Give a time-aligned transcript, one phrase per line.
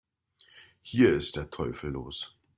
[0.81, 2.33] Hier ist der Teufel los!